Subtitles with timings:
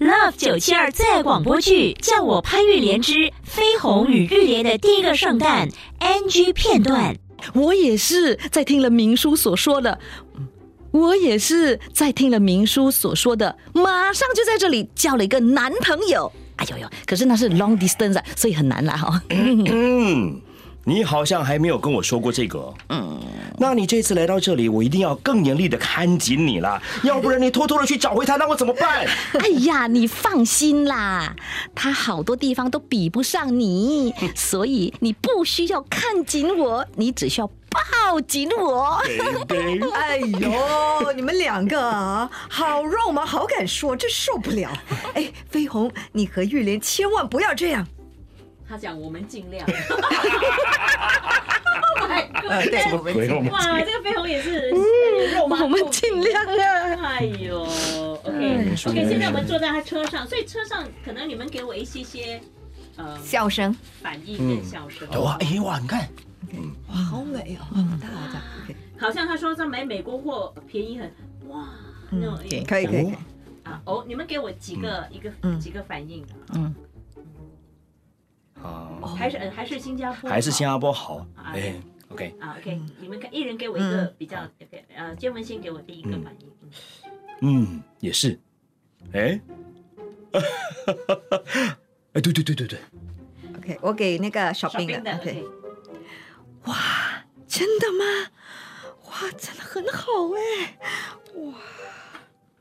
[0.00, 5.68] Love 九七二最爱广播剧《叫我潘玉莲之飞鸿与玉莲的第一个圣诞》
[6.00, 7.16] NG 片段。
[7.52, 9.96] 我也是在听了明叔所说的，
[10.36, 10.48] 嗯
[10.90, 16.30] 我也是在听了明叔所说的，马上就在这里交了一个男朋友。
[16.56, 19.22] 哎呦呦，可是那是 long distance，啊所以很难啦哈。
[19.30, 20.40] 嗯，
[20.84, 22.72] 你好像还没有跟我说过这个。
[22.90, 23.20] 嗯，
[23.58, 29.06] 那你这次来到这里，我一定要更严厉的看紧你了， 要不然你偷偷的去找回他，那我怎么办？
[29.40, 31.34] 哎呀，你放心啦，
[31.74, 39.02] 他好多地方都比不上你，所以你不需要看紧我，你只需要抱紧我。
[39.94, 44.70] 哎呦，你们两个啊，好肉麻，好敢说，真受不了。
[45.14, 47.86] 哎，飞鸿，你和玉莲千万不要这样。
[48.68, 49.66] 他讲我们尽量。
[52.46, 54.68] 呃，对，我们回我们哇，这个飞鸿也是
[55.34, 55.62] 肉麻。
[55.62, 57.02] 我们尽量啊。
[57.02, 62.38] 哎呦，OK 嗯 OK，现在我们坐在他车上，所以车上可能你们给我一些些
[62.96, 65.08] 呃笑声，反应跟笑声。
[65.22, 66.06] 哇，哎哇，你看，
[66.88, 67.64] 哇，好美哦，
[68.00, 71.10] 大家 OK，好像他说在买美国货便宜很
[71.48, 71.66] 哇，
[72.10, 73.14] 那种可以可以可以，
[73.62, 75.58] 啊哦，你们给我几个一个嗯。
[75.58, 76.22] 几个反应，
[76.54, 76.74] 嗯，啊，
[79.14, 81.16] 还是呃还是新加坡好，还是新加坡好。
[81.36, 81.74] 啊哎
[82.08, 86.70] ，OK，啊，OK，你们看一人给我一个比较，OK，呃，建文先给我第一个反应，嗯。
[87.40, 88.38] 嗯，也是。
[89.12, 89.40] 哎，
[92.14, 92.78] 哎，对对对对对
[93.58, 95.44] ，OK，我给那个小兵的的，OK，，OK，
[96.64, 96.74] 哇，
[97.46, 98.04] 真的吗？
[99.06, 100.78] 哇，真的很好哎，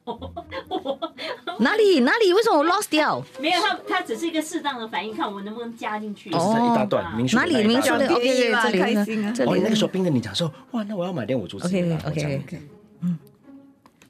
[1.60, 2.34] 哪里哪里？
[2.34, 3.24] 为什么我 lost 掉？
[3.40, 6.32] 没有，他他只是一个适当的反应，看我们能不能加进去。
[6.32, 7.04] 哦一大段
[7.34, 11.68] 哪里明说的小便宜 OK，嘛这里开心啊哦，你这里那个时候冰的，你讲说，哇，那我要买点我竹子。
[11.68, 12.62] OK 这 OK 样 OK，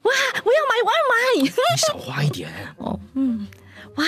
[0.03, 0.11] 哇，
[0.43, 1.41] 我要买，我要买。
[1.41, 2.49] 你少花一点。
[2.77, 3.47] 哦，嗯，
[3.95, 4.03] 哇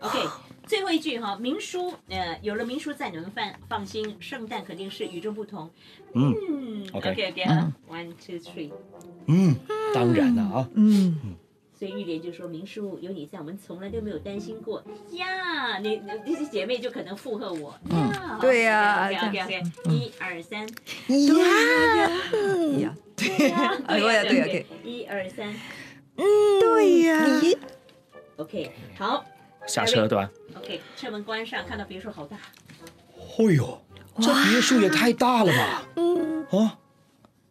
[0.00, 0.18] ，OK，
[0.70, 5.68] 最后一句哈，明叔，呃，有了明叔在，你们放放心，圣诞肯定是与众不同。
[6.14, 8.70] 嗯嗯 OK OK，One two three。
[9.26, 9.56] 嗯，
[9.92, 10.68] 当然了啊。
[10.74, 11.18] 嗯，
[11.76, 14.80] 所以玉莲就说：“明叔有你在，我们从来都没有担心过。
[15.10, 15.78] 呀。
[15.78, 17.76] 你你这些姐妹就可能附和我。
[17.90, 20.68] 嗯，对呀 OK OK OK，一二三，
[21.26, 22.10] 呀。
[22.78, 25.52] 呀，对呀哎我也对，OK，一二三
[26.14, 26.24] 嗯。
[26.60, 27.26] 对呀
[28.36, 29.24] ，，OK，好
[29.66, 32.36] 下车对吧？，OK，车门关上，看到别墅好大，
[33.38, 33.80] 哎呦，
[34.20, 35.82] 这别墅也太大了吧？
[35.96, 36.70] 嗯，哦，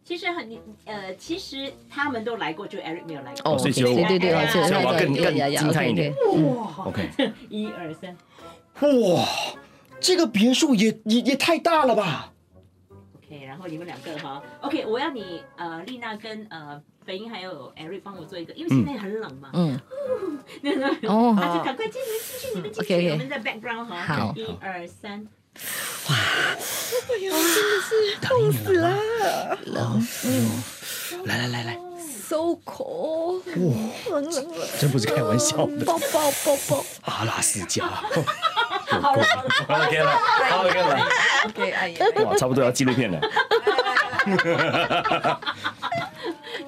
[0.04, 3.54] 其实很呃，其实他们都来过，就 Eric 没有来过。
[3.54, 6.12] 哦，所以只有我对对对，所以我要更更对呀呀惊叹一点。
[6.56, 6.84] 哇。
[6.86, 7.08] OK，
[7.48, 8.16] 一二三。
[8.80, 9.26] 哇，
[10.00, 12.32] 这个别墅也也也太大了吧？
[13.30, 19.78] ，OK，然后你们两个哈，OK，我要你呃，丽娜跟呃北英还有 Eric 帮我做一个，因为现在很冷嘛，嗯，
[20.62, 21.36] 那那哦。
[21.38, 24.32] 他就赶快进，你们进去，你们进去我们在 background 哈，好。
[24.36, 25.26] 一二三，
[26.08, 26.14] 哇！
[26.14, 28.98] 哎呀，真的是痛死了。
[29.66, 30.02] 冷
[31.24, 33.42] 来来来来，，so cold，
[34.10, 35.84] 冷冷冷，真不是开玩笑的。
[35.84, 37.84] 抱抱抱抱阿拉斯加
[39.00, 40.12] 好了好了，，OK 了
[40.60, 41.08] ，OK 了
[41.46, 43.20] ，，OK，阿姨，哇，差不多要纪录片了。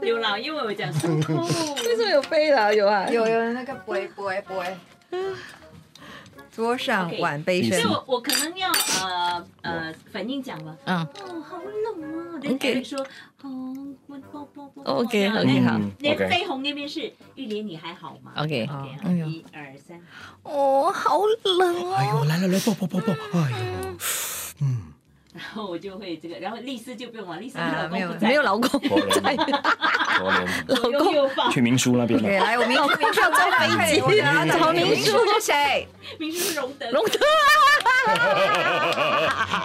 [0.01, 1.01] 有啦，因为我讲为
[1.97, 2.73] 什么有飞啦？
[2.73, 4.77] 有啊，有有那个不会不会不会，
[6.55, 10.77] 桌上 OK 碗杯声所以，我我可能要呃呃反应讲了。
[10.85, 10.99] 嗯。
[10.99, 12.39] 哦，好冷啊！
[12.43, 12.99] 连 OK Eric 说，
[13.37, 13.49] 好，
[14.07, 14.93] 我抱抱抱抱。
[14.97, 15.37] OK，这样。
[15.39, 15.81] OK，哎好。
[15.99, 19.99] 连飞鸿那边是玉莲，你还好吗？OK，OK，哎呦一二三，
[20.43, 23.97] 哦，好冷哦，哎呦，来来来，抱抱抱抱，哎呦，
[25.53, 28.69] 后我就会这个， 然后丽丝就不用了，丽丝啊她老没有公不在，没有老公
[30.67, 32.45] 老公，去明叔那边 OK，了。
[32.45, 33.41] 来，我明明明坐飞
[33.95, 34.01] 机，
[34.59, 35.87] 找明叔是谁？
[36.19, 37.19] 明叔是荣德，荣德，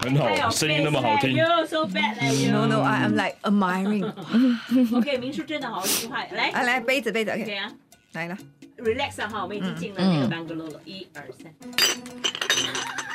[0.01, 1.34] 很好，声音那么好听。
[1.34, 2.51] ，You so bad 来 you。
[2.51, 4.12] No no, I am like admiring。
[4.95, 7.38] OK，明叔真的好厉害，来来来，杯子杯子啊
[8.13, 8.38] 来了。
[8.78, 11.54] ，relax 啊哈，我们已经进了那个 bungalow 了，一二三。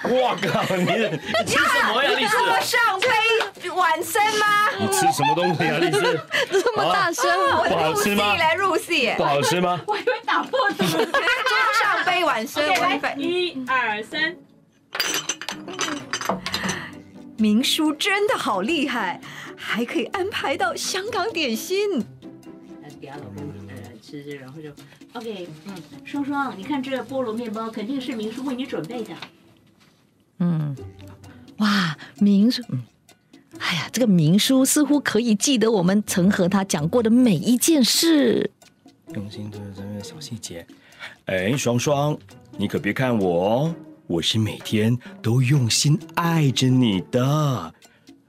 [0.04, 2.36] 我靠，你你吃什么呀，丽丝？
[2.36, 4.46] 这么上胚晚生吗？
[4.78, 6.20] 你吃什么东西啊，丽丝？
[6.50, 7.24] 这么大声，
[7.58, 9.80] 我不好吃吗来入戏，不好吃吗？
[9.86, 11.04] 我以为打破什么。
[11.04, 11.12] 中
[11.80, 14.36] 上杯晚生来一二三，
[17.36, 19.20] 明叔真的好厉害，
[19.56, 22.04] 还可以安排到香港点心。
[22.82, 24.68] 呃，给他老公呃吃吃，然后就
[25.12, 29.10] OK，嗯，双双，你看这菠萝面包肯定是明叔为你准备的。
[30.42, 30.76] 嗯，
[31.58, 32.82] 哇，明书，嗯，
[33.60, 38.50] 哎呀，这个明书似乎可以记得我们曾和他讲过的每一件事。
[39.14, 40.66] 用心对这个小细节。
[41.26, 42.18] 哎，双双，
[42.56, 43.74] 你可别看我哦，
[44.08, 47.72] 我是每天都用心爱着你的。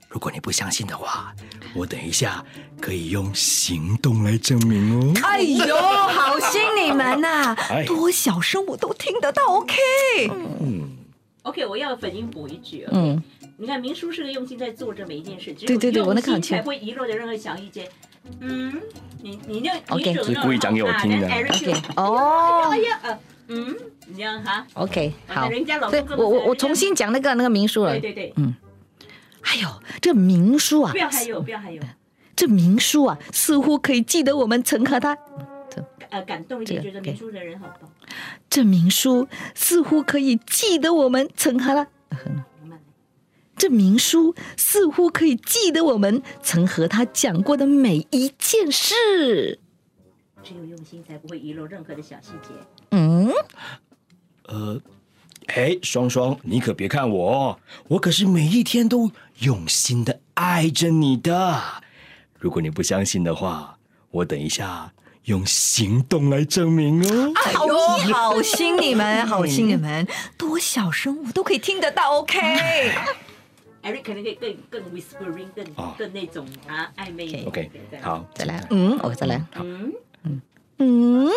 [0.07, 1.33] 如果你不相信的话，
[1.73, 2.45] 我等一下
[2.79, 5.13] 可以用行动来证明哦。
[5.23, 9.75] 哎呦，好心你们呐、哎多小声我都听得到，OK。
[10.61, 10.97] 嗯，
[11.43, 12.87] OK，我要粉音补一句。
[12.91, 13.21] 嗯，
[13.57, 16.55] 你看明叔是个用心在做这每一件事，对对对我那个用很清。
[16.55, 17.87] 心才会遗漏的任何小意见。
[18.39, 18.73] 嗯，
[19.21, 21.27] 你你那 OK 你故意讲给我听的。
[21.27, 22.69] OK，哦，哦。
[22.71, 23.19] 哎呀，呃，
[23.49, 23.75] 嗯，
[24.07, 25.49] 你这样哈，，OK，好。
[25.49, 27.91] 人家老，对我我我重新讲那个那个明叔了。
[27.99, 27.99] 对。
[27.99, 28.55] 对对，嗯。
[29.41, 29.67] 哎呦，
[29.99, 31.83] 这明叔啊不，要还有不要还有，
[32.37, 35.17] 这明叔啊，似乎可以记得我们曾和他。
[36.13, 37.89] 呃，感动一点，这个觉得明叔的人好棒。
[38.47, 41.87] 这明书似乎可以记得我们曾和他。
[43.55, 49.59] 这明书似乎可以记得我们曾和他讲过的每一件事。
[50.43, 52.49] 只有用心才不会遗漏任何的小细节。
[52.91, 53.31] 嗯，
[54.43, 54.79] 呃，
[55.47, 61.59] 哎，双双，你可别看我哦，我可是每一天都用心的爱着你的。
[62.37, 63.79] 如果你不相信的话，
[64.11, 64.93] 我等一下
[65.25, 67.31] 用行动来证明哦。
[67.45, 67.77] 哎呦，
[68.13, 72.39] 好心你们，好心你们，多小声我都可以听得到，OK。
[73.83, 77.43] Eric 可能可以更更 whispering，更、哦、更那种啊暧昧。
[77.45, 77.69] OK，
[78.01, 79.93] 好，再来，嗯，我再来，嗯，
[80.23, 80.41] 嗯？
[80.77, 81.29] 嗯，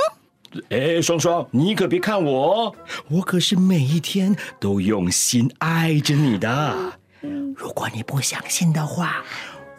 [0.69, 2.77] 哎，双双，你可别看我哦，
[3.09, 6.93] 我可是每一天都用心爱着你的。
[7.57, 9.25] 如果你不相信的话，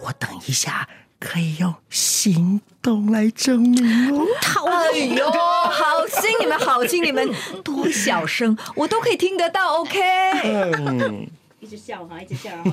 [0.02, 0.90] 我等一下
[1.20, 4.26] 可以用行动来证明哦。
[4.68, 7.28] 哎呦，好心你们，好心你们，
[7.64, 10.00] 多小声我都可以听得到，OK。
[10.74, 11.28] 嗯，
[11.60, 12.72] 一直笑哈，一直笑，然后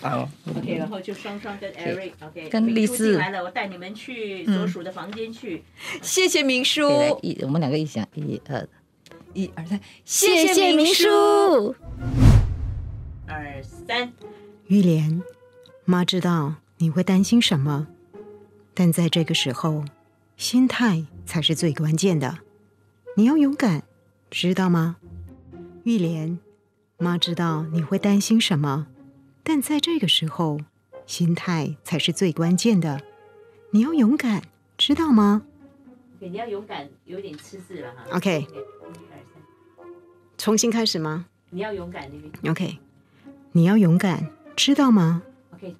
[0.00, 5.64] 好， OK，然后就双双跟 Eric，OK，跟丽丝来了，我带你们去所属的房间去。
[6.02, 8.66] 谢谢明叔，一，我们两个一起讲，一二，
[9.34, 11.74] 一二三，谢谢明叔。
[13.26, 14.12] 二三，
[14.68, 15.22] 玉莲，
[15.84, 17.88] 妈知道你会担心什么，
[18.72, 19.84] 但在这个时候，
[20.38, 22.38] 心态才是最关键的。
[23.18, 23.82] 你要勇敢，
[24.30, 24.96] 知道吗？
[25.84, 26.38] 玉莲，
[26.96, 28.86] 妈知道你会担心什么，
[29.42, 30.58] 但在这个时候，
[31.04, 33.02] 心态才是最关键的。
[33.72, 34.42] 你要勇敢，
[34.78, 35.42] 知道吗？
[36.18, 38.16] 你要勇敢，有点吃字了哈。
[38.16, 38.46] OK
[40.38, 42.10] 重新开始吗你要勇敢
[42.48, 42.78] ，？OK，
[43.52, 45.22] 你要勇敢，知道吗
[45.52, 45.76] ？？OK，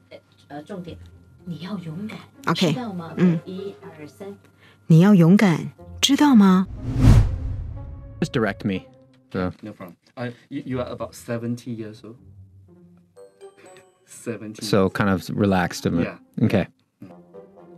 [0.49, 0.97] 呃呃，重点，
[1.43, 3.13] 你要勇敢 OK，知道吗？
[3.17, 4.35] 嗯，一二三，
[4.87, 5.71] 你要勇敢，
[6.01, 6.67] 知道吗？
[8.21, 8.85] Just direct me.
[9.31, 9.95] So No problem.
[10.15, 12.15] Uh, you, you are about 70 years old.
[14.05, 14.61] 70.
[14.63, 15.85] so kind of relaxed.
[15.85, 16.05] a bit.
[16.05, 16.45] Yeah.
[16.45, 16.67] Okay.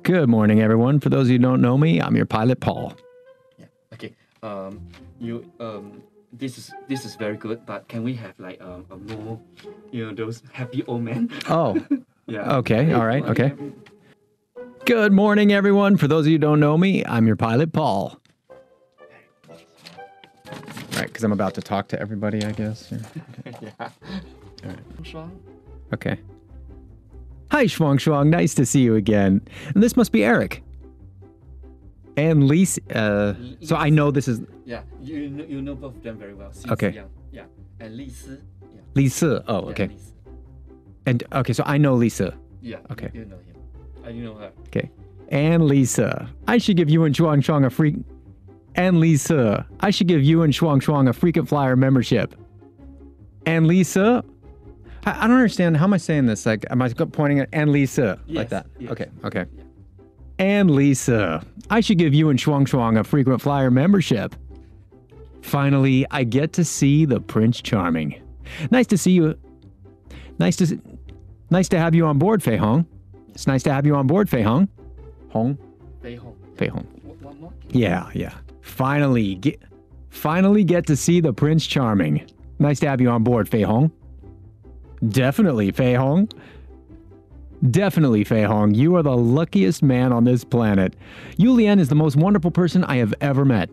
[0.04, 1.00] Good morning, everyone.
[1.00, 2.94] For those of you who don't know me, I'm your pilot, Paul.
[3.58, 3.66] Yeah.
[3.94, 4.14] Okay.
[4.44, 4.80] Um,
[5.20, 8.98] you um, this is this is very good, but can we have like um, a
[8.98, 9.40] more,
[9.92, 11.30] you know, those happy old men?
[11.50, 11.76] Oh,
[12.33, 12.57] yeah.
[12.57, 12.93] okay.
[12.93, 13.25] All right.
[13.25, 13.53] Okay.
[14.85, 15.97] Good morning, everyone.
[15.97, 18.19] For those of you who don't know me, I'm your pilot, Paul.
[20.95, 22.93] Right, because I'm about to talk to everybody, I guess.
[23.61, 23.89] yeah.
[25.03, 25.31] Shuang?
[25.95, 26.19] Okay.
[27.51, 28.29] Hi, Schwang Schwang.
[28.29, 29.41] Nice to see you again.
[29.75, 30.63] And this must be Eric.
[32.17, 32.81] And Lisa.
[32.95, 34.83] Uh, so I know this is Yeah.
[35.01, 36.53] You know, you know both of them very well.
[36.53, 36.91] Since Okay.
[36.91, 37.11] Young.
[37.31, 37.45] Yeah.
[37.81, 38.31] And Li Si.
[38.75, 38.81] Yeah.
[38.95, 39.45] Lisa.
[39.49, 39.89] Oh, okay.
[39.89, 40.13] Li Si.
[41.07, 42.35] And okay, so I know Lisa.
[42.61, 42.79] Yeah.
[42.91, 43.11] Okay.
[43.13, 44.17] You, know him.
[44.17, 44.53] You know her.
[44.69, 44.91] Okay.
[45.29, 46.29] And Lisa.
[46.47, 47.97] I should give you and Shuang Shuang a freak.
[48.75, 49.67] And Lisa.
[49.81, 52.35] I should give you and Shuang Shuang a frequent flyer membership.
[53.47, 54.25] And Lisa.
[55.05, 55.77] I, I don't understand.
[55.77, 56.47] How am I saying this?
[56.47, 58.67] Like, am I pointing at and Lisa like that?
[58.79, 58.93] yes.
[58.93, 59.07] Okay.
[59.25, 59.47] Okay.
[60.39, 61.45] And Lisa.
[61.71, 64.37] I should give you and Shuang Shuang a frequent flyer membership.
[65.41, 68.21] Finally, I get to see the Prince Charming.
[68.71, 69.37] Nice to see you.
[70.39, 70.81] Nice to
[71.53, 72.87] nice to have you on board, Fei Hong.
[73.29, 74.69] It's nice to have you on board, Fei Hong.
[75.29, 75.57] Hong?
[76.03, 76.37] Fei Hong.
[76.57, 76.85] Fei Hong.
[77.03, 77.53] One one more?
[77.71, 78.35] Yeah, yeah.
[78.63, 79.63] Finally get
[80.11, 82.29] finally get to see the Prince Charming.
[82.59, 83.93] Nice to have you on board, Fei Hong.
[85.09, 86.29] Definitely, Fei Hong.
[87.71, 88.75] Definitely, Fei Hong.
[88.75, 90.95] You are the luckiest man on this planet.
[91.37, 93.71] Yu Lian is the most wonderful person I have ever met.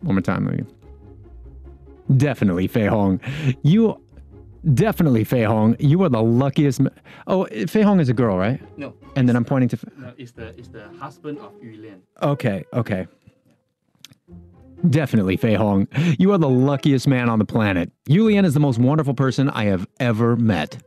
[0.00, 0.66] One more time.
[2.16, 3.20] Definitely, Fei Hong.
[3.62, 4.01] You.
[4.74, 5.74] Definitely, Fei Hong.
[5.80, 6.80] You are the luckiest.
[6.80, 6.90] Ma-
[7.26, 8.60] oh, Fei Hong is a girl, right?
[8.78, 9.78] No, And then I'm pointing to.
[9.98, 12.00] no, it's the it's the husband of Yu Lian.
[12.22, 13.06] Okay, okay.
[14.88, 15.86] Definitely, Fei Hong.
[16.18, 17.90] You are the luckiest man on the planet.
[18.08, 20.82] Yulian is the most wonderful person I have ever met.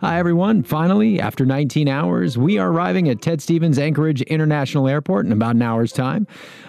[0.00, 0.62] Hi, everyone.
[0.62, 5.56] Finally, after 19 hours, we are arriving at Ted Stevens Anchorage International Airport in about
[5.56, 6.24] an hour's time.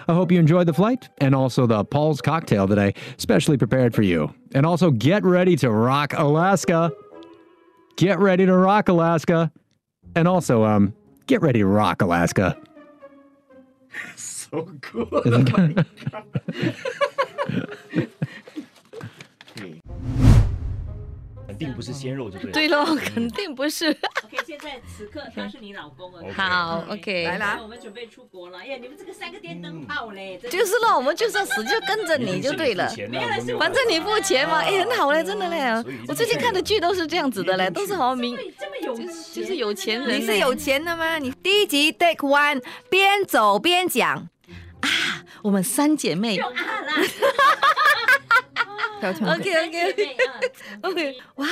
[0.08, 3.94] I hope you enjoyed the flight and also the Paul's cocktail that I specially prepared
[3.94, 4.34] for you.
[4.52, 6.90] And also, get ready to rock Alaska.
[7.94, 9.52] Get ready to rock Alaska.
[10.16, 10.92] And also, um,
[11.28, 12.58] get ready to rock Alaska.
[14.16, 15.86] So good.
[21.60, 22.52] 定不是鲜肉，对不对？
[22.52, 23.90] 对喽，肯定不是。
[23.90, 26.24] OK，现在此刻他是你老公了。
[26.34, 28.58] 好，OK，来啦我们准备出国了。
[28.58, 32.88] 哎呀，你们这个三个电灯泡嘞，就是喽，我们就是要死就跟着你就对了。
[33.58, 35.60] 反正你付钱嘛，哎，很好嘞，真的嘞。
[36.08, 40.20] 我最近看的剧都是这样子的嘞，都是好像名，对这么有，就是有钱人。
[40.20, 41.18] 你是有钱的吗？
[41.18, 44.28] 你第一集 take one，边走边讲
[44.80, 44.88] 啊。
[45.42, 46.94] 我们三姐妹就啊啦。
[49.02, 50.16] OK OK
[50.82, 51.46] OK，哇，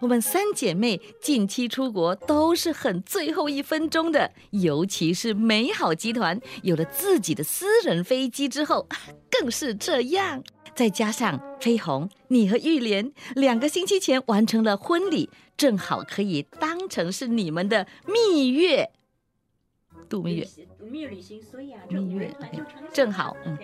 [0.00, 8.88] 我们三姐妹近期出国都是很最后一分钟的，尤其是美好集团有了自己的私人飞机之后，
[9.30, 10.42] 更是这样。
[10.74, 18.90] 再加上飞鸿，你和玉莲两个星期前完成了婚礼，正好可以当成是你们的蜜月，
[20.08, 20.48] 度蜜月。
[20.90, 23.58] 蜜月旅行，所以啊，蜜月团就成正好嗯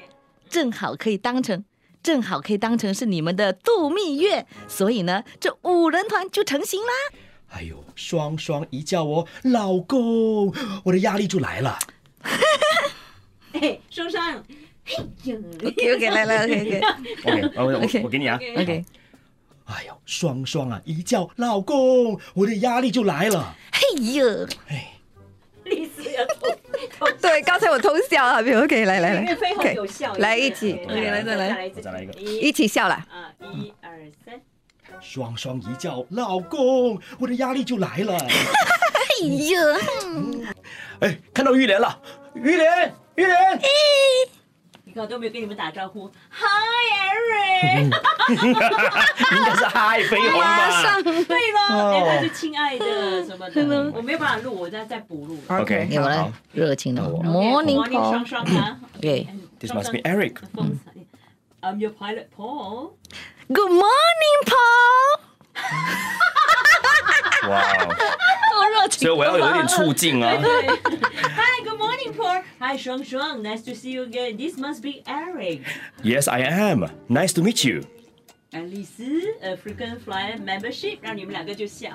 [0.49, 1.65] 正好可以当成，
[2.07, 6.93] 正好可以当成是你们的度蜜月，所以呢，这五人团就成型啦。
[7.49, 11.77] 哎呦，双双一叫我老公，我的压力就来了。
[13.55, 14.41] 哎，双双。
[14.85, 16.81] 嘿呦 OK OK，来来 OK OK
[17.25, 18.39] OK，我我 OK 我给你啊。
[18.57, 18.85] OK，
[19.65, 23.57] 哎呦，双双啊，一叫老公，我的压力就来了。
[23.73, 23.81] 嘿
[24.13, 24.93] 呦，哎，
[25.65, 26.66] 丽丝要偷偷
[27.21, 32.13] 对，刚才我偷笑啊，没有 OK，来来来因为飞鸿，OK，有笑，来一起 OK，来再来再来一个。
[32.21, 32.95] 一一起笑了。
[32.95, 34.41] 啊，一二三，
[35.01, 38.17] 双双一叫老公，我的压力就来了。
[39.17, 39.61] 哎呀，
[41.01, 42.01] 哎，看到玉莲了，
[42.35, 43.61] 玉莲，玉莲，
[44.97, 46.43] 你看都没有跟你们打招呼，Hi
[47.13, 47.83] Eric，
[48.31, 51.03] 应该是嗨飞鸿吧？
[51.03, 55.39] 对了，哦哎，他就亲爱的什么的，我没有办法录，我再再补录。
[55.49, 58.27] OK，给我来好热情的 OK，Morning Morning，双 Call。
[58.27, 59.29] 双啊 OK
[59.61, 60.37] This must be Eric。
[61.61, 62.93] I'm your pilot Paul。
[63.49, 65.21] Good morning, Paul。
[67.51, 67.95] 哇哦，
[68.55, 70.39] 好热情所以我要有点促进啊。
[72.61, 74.37] Hi, 双双，Nice to see you again.
[74.37, 75.63] This must be Eric.
[76.05, 76.89] Yes, I am.
[77.09, 77.83] Nice to meet you.
[78.53, 79.05] 爱丽丝
[79.43, 81.89] ，a frequent flyer membership，让你们两个就笑。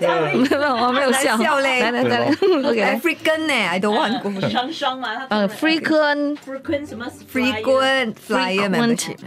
[0.00, 1.36] 笑了，没有，我没有笑。
[1.36, 3.00] 来笑嘞来来来，OK。
[3.00, 9.16] African 呢，I don't want 双双嘛，他呃，frequent frequent 什么 frequent flyer membership。
[9.16, 9.26] 家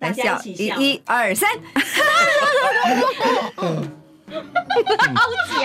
[0.00, 0.78] 来笑，一起笑。
[0.78, 1.48] 一一二三，
[4.30, 5.60] 好巧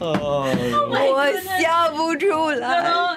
[0.04, 0.48] 哦！
[0.90, 1.24] 我
[1.58, 2.68] 笑不出来。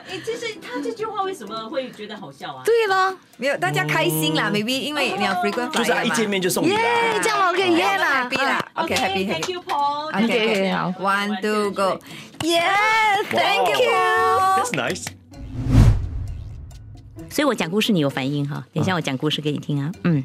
[0.09, 2.61] 哎，就是他这句话为什么会觉得好笑啊？
[2.63, 6.77] 对了，没有大家开心啦，maybe 因为你要 free 官方就是一见面就送耶，
[7.21, 8.37] 这样 OK 耶啦，happy。
[8.43, 9.61] 啦，OK，Happy，Thank you.
[9.61, 10.07] Paul。
[10.13, 15.07] OK，OK，One，two Go，Yes，Thank you，That's nice。
[17.29, 20.23] 所以我讲故事你有反应哈，等一下我讲故事给你听啊，嗯。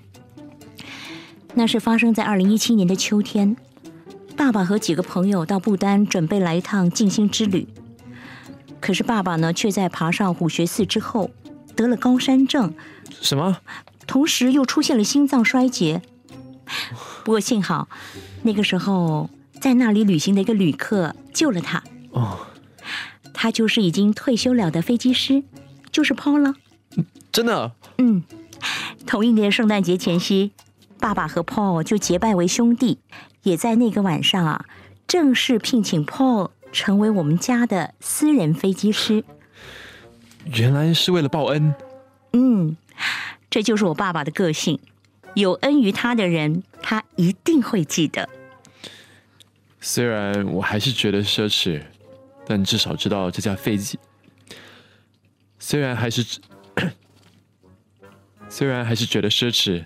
[1.54, 3.56] 那是发生在二零一七年的秋天，
[4.37, 7.68] 爸爸和几个朋友到不丹准备来一趟静心之旅，
[8.80, 11.30] 可是爸爸呢却在爬上虎穴寺之后
[11.76, 12.75] 得了高山症，
[13.21, 13.59] 什么？
[14.06, 16.02] 同时又出现了心脏衰竭。
[17.25, 17.88] 不过幸好
[18.42, 19.28] 那个时候
[19.61, 21.82] 在那里旅行的一个旅客救了他。
[22.11, 22.38] 哦，
[23.32, 25.42] 他就是已经退休了的飞机师，
[25.90, 26.54] 就是 Paul 了。
[27.30, 27.73] 真的？
[27.99, 28.25] 嗯，
[29.06, 30.52] 同一年圣诞节前夕，
[31.02, 33.00] 爸爸和 Paul 就结拜为兄弟，
[33.42, 34.66] 也在那个晚上啊，
[35.09, 39.25] 正式聘请 Paul 成为我们家的私人飞机师。
[40.44, 41.75] 原来是为了报恩。
[42.35, 42.76] 嗯，
[43.50, 44.78] 这就是我爸爸的个性，
[45.35, 48.28] 有恩于他的人，他一定会记得。
[49.80, 51.82] 虽然我还是觉得奢侈，
[52.47, 53.99] 但至少知道这架飞机。
[55.59, 56.38] 虽然还是，
[58.49, 59.85] 虽然还是觉得奢侈，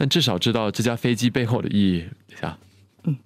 [0.00, 2.00] 但至少知道这架飞机背后的意义。
[2.26, 2.58] 等一下，
[3.04, 3.18] 嗯，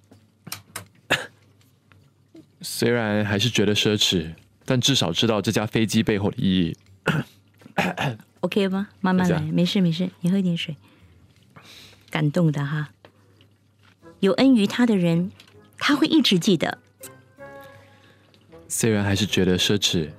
[2.59, 4.33] 虽然还是觉得奢侈，
[4.65, 6.77] 但至少知道这架飞机背后的意义。
[8.41, 8.89] OK 吗？
[8.99, 10.75] 慢慢来，没事没事，你喝点水。
[12.09, 12.89] 感动的哈，
[14.19, 15.31] 有恩于他的人，
[15.77, 16.79] 他会一直记得。
[18.67, 20.09] 虽然还是觉得奢侈，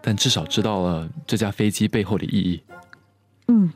[0.00, 2.62] 但至少知道了这架飞机背后的意义。
[3.48, 3.72] 嗯，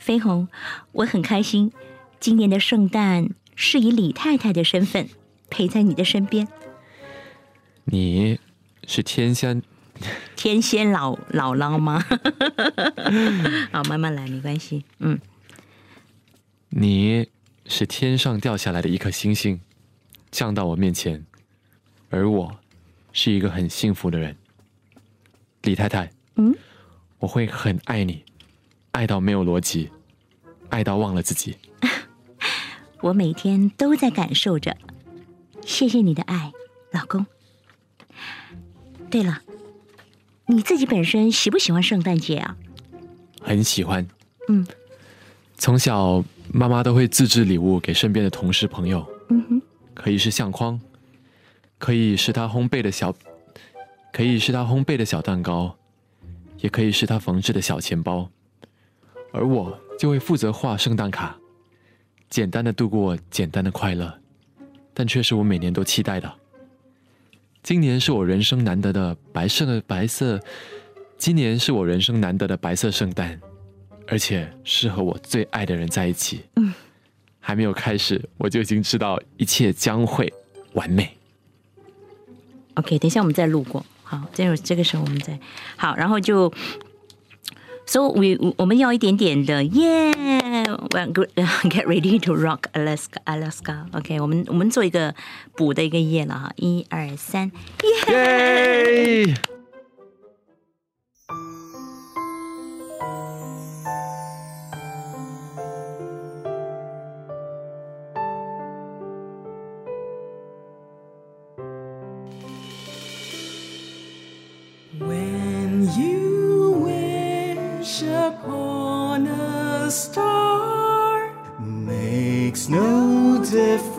[0.00, 0.48] 飞鸿，
[0.92, 1.72] 我很开心，
[2.18, 5.08] 今年的圣诞是以李太太的身份
[5.50, 6.48] 陪在你的身边。
[7.84, 8.40] 你
[8.86, 9.62] 是天仙，
[10.34, 12.02] 天仙老姥姥吗？
[13.70, 14.84] 好，慢慢来，没关系。
[15.00, 15.20] 嗯，
[16.70, 17.28] 你
[17.66, 19.60] 是天上掉下来的一颗星星，
[20.30, 21.24] 降到我面前，
[22.08, 22.58] 而我
[23.12, 24.34] 是一个很幸福的人。
[25.62, 26.56] 李太太，嗯，
[27.18, 28.24] 我会很爱你，
[28.92, 29.90] 爱到没有逻辑，
[30.68, 31.56] 爱到忘了自己。
[33.00, 34.76] 我每天都在感受着，
[35.64, 36.52] 谢谢你的爱，
[36.92, 37.24] 老公。
[39.10, 39.40] 对了，
[40.46, 42.56] 你自己本身喜不喜欢圣诞节啊？
[43.40, 44.06] 很喜欢。
[44.48, 44.66] 嗯，
[45.56, 49.62] 从小妈妈都会自制礼物给身边的同事朋友，嗯哼，
[49.94, 50.78] 可以是相框，
[51.78, 53.14] 可以是她烘焙的小，
[54.12, 55.76] 可以是她烘焙的小蛋糕，
[56.58, 58.30] 也可以是她缝制的小钱包，
[59.32, 61.36] 而我就会负责画圣诞卡，
[62.28, 64.12] 简单的度过简单的快乐，
[64.92, 66.32] 但却是我每年都期待的。
[67.62, 70.40] 今年是我人生难得的白色的白色，
[71.18, 73.38] 今年是我人生难得的白色圣诞，
[74.06, 76.40] 而且是和我最爱的人在一起。
[76.56, 76.72] 嗯，
[77.38, 80.32] 还没有开始，我就已经知道一切将会
[80.72, 81.16] 完美。
[82.74, 83.84] OK，等一下我们再录过。
[84.02, 85.38] 好，这个这个时候我们再
[85.76, 86.50] 好，然后就
[87.90, 91.30] ，So we 我们要一点点的、yeah,，good
[91.64, 93.86] get ready to rock Alaska Alaska。
[93.90, 95.12] OK，我们我们做一个
[95.56, 97.50] 补的一个 yeah 了哈，一二三
[98.06, 99.34] ，，yeah、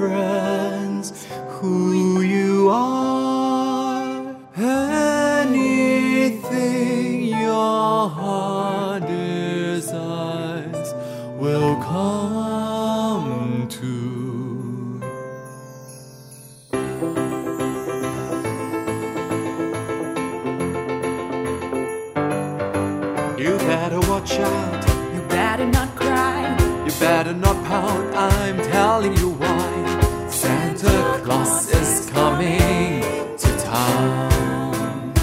[0.01, 0.70] breath.
[31.21, 33.01] Santa Claus is coming
[33.37, 35.13] to town.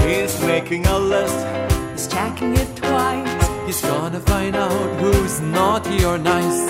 [0.00, 1.46] He's making a list,
[1.92, 3.66] He's checking it twice.
[3.66, 6.60] he's gonna find out who's naughty or nice.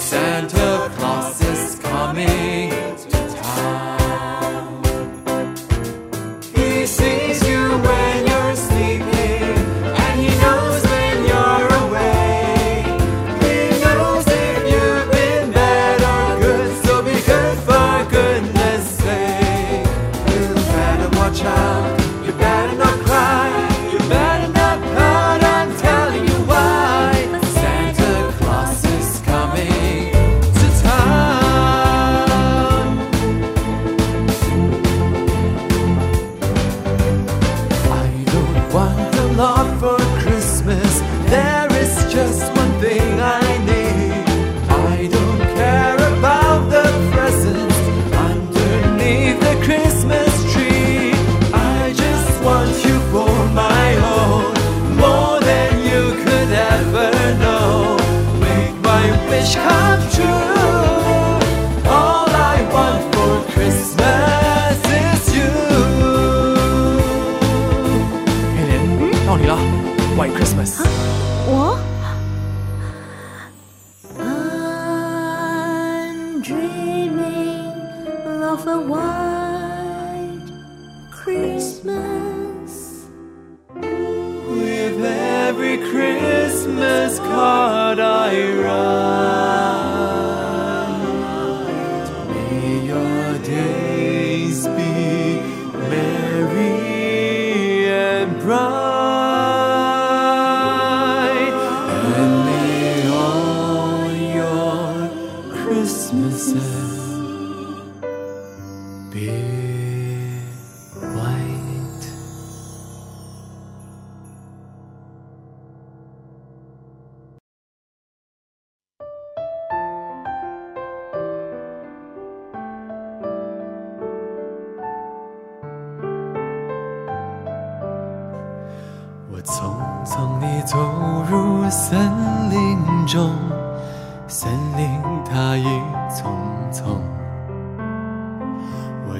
[0.00, 1.17] Santa Claus
[39.38, 39.97] love for
[88.30, 88.97] I run.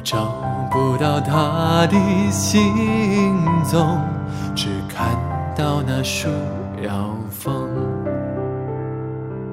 [0.04, 0.34] 找
[0.70, 1.96] 不到他的
[2.30, 2.62] 行
[3.64, 4.00] 踪，
[4.54, 5.16] 只看
[5.56, 6.28] 到那树
[6.82, 7.68] 摇风。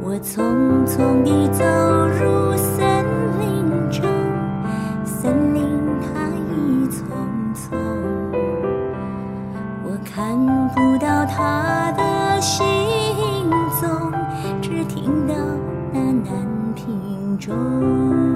[0.02, 0.44] 我匆
[0.86, 3.06] 匆地走入森
[3.40, 4.06] 林中，
[5.04, 5.62] 森林
[6.02, 7.08] 它一丛
[7.54, 7.78] 丛，
[9.84, 10.38] 我看
[10.70, 12.66] 不到他的行
[13.82, 14.12] 踪，
[14.62, 15.34] 只听到
[15.92, 18.35] 那南屏钟。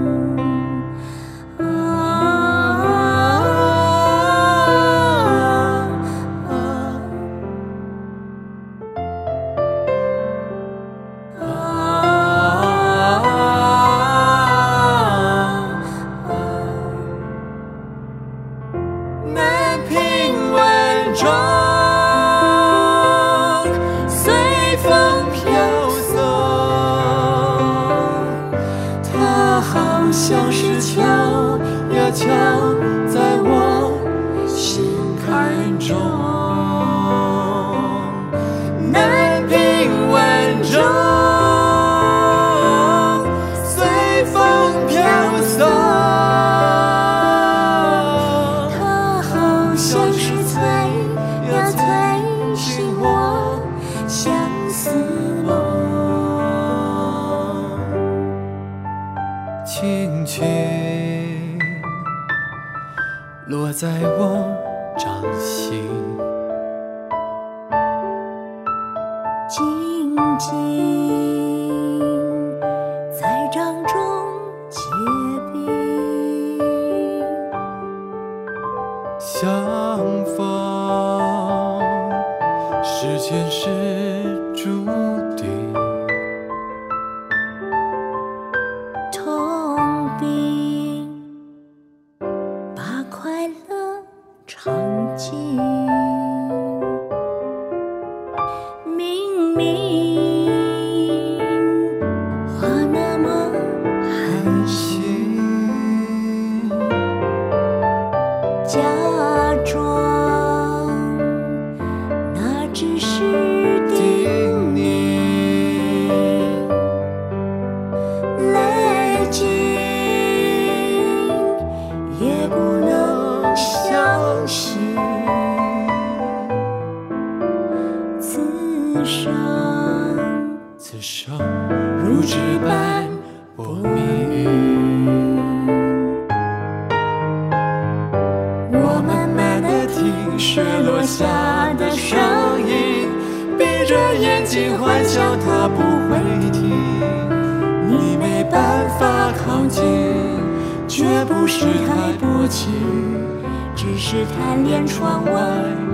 [154.40, 155.32] 贪恋窗外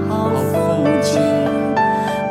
[0.07, 1.19] 好风景。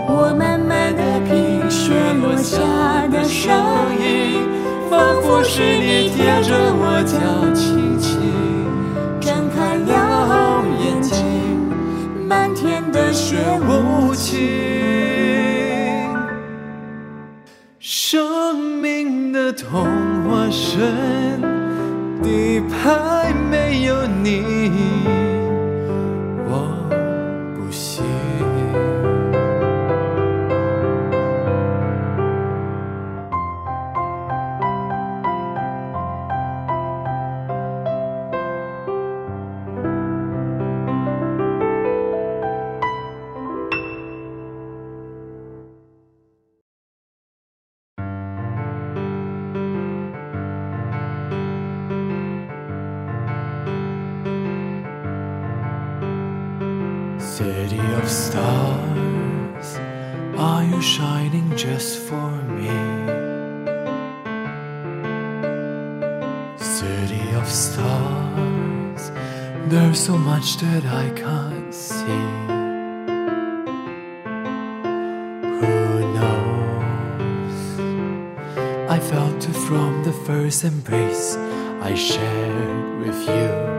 [0.07, 2.61] 我慢慢的品雪落下
[3.09, 3.53] 的声
[3.98, 4.46] 音，
[4.88, 7.18] 仿佛是你贴着我脚
[7.53, 8.20] 轻轻
[9.20, 11.24] 睁开了眼睛，
[12.29, 14.38] 漫天的雪无情。
[17.81, 19.85] 生命的童
[20.29, 20.81] 话声，
[22.22, 24.42] 底牌没有你，
[69.68, 72.24] there's so much that I can't see.
[75.61, 77.59] Who knows?
[78.90, 81.37] I felt it from the first embrace
[81.81, 83.74] I shared with you.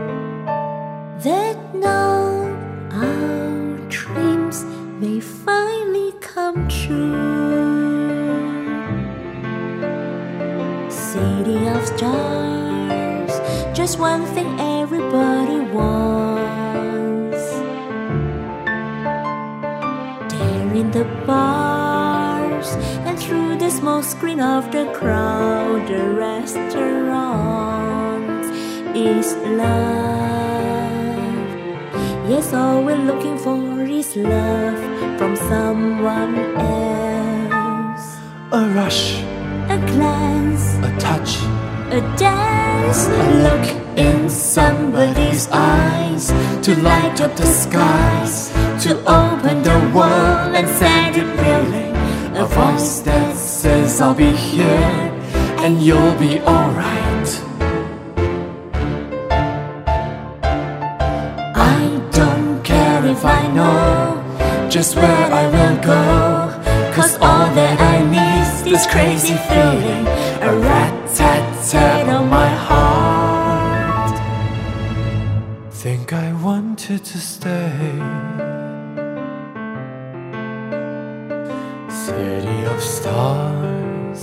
[1.26, 2.44] that now
[2.92, 4.64] our dreams
[5.00, 7.16] may finally come true.
[10.90, 13.32] City of stars,
[13.76, 14.60] just one thing
[21.26, 22.68] bars
[23.06, 26.66] and through the small screen of the crowd, the restaurant
[28.96, 29.96] is love.
[32.30, 34.78] Yes, all we're looking for is love
[35.18, 38.16] from someone else.
[38.52, 39.22] A rush,
[39.68, 41.55] a glance, a touch
[41.90, 46.28] a dance, a look in somebody's eyes
[46.62, 48.50] to light up the skies,
[48.82, 51.94] to open the world and send it reeling.
[52.36, 55.06] A voice that says, I'll be here
[55.62, 57.28] and you'll be alright.
[61.54, 66.92] I don't care if I know just where I will go.
[66.94, 70.06] Cause all that I need is this crazy feeling,
[70.42, 70.95] a rat
[71.70, 74.16] tat on my heart.
[75.72, 77.92] Think I wanted to stay.
[82.06, 84.20] City of stars,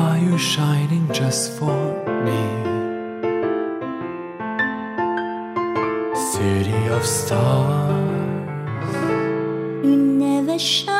[0.00, 1.80] are you shining just for
[2.26, 2.42] me?
[6.32, 8.94] City of stars.
[9.84, 10.99] You never shine